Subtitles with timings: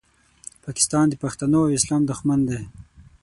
[0.65, 2.61] پاکستان د پښتنو او اسلام دوښمن دی